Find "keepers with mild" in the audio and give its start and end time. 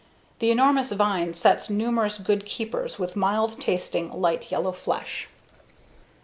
2.43-3.61